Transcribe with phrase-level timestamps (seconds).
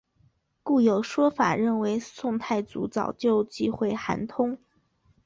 [0.63, 4.57] 故有说法认为宋太祖早就忌讳韩通。